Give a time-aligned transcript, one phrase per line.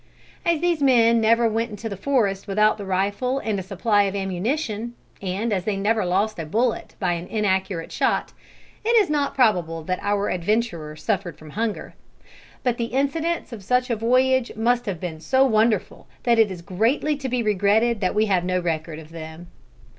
[0.43, 4.15] As these men never went into the forest without the rifle and a supply of
[4.15, 8.33] ammunition, and as they never lost a bullet by an inaccurate shot,
[8.83, 11.93] it is not probable that our adventurer suffered from hunger.
[12.63, 16.63] But the incidents of such a voyage must have been so wonderful, that it is
[16.63, 19.49] greatly to be regretted that we have no record of them.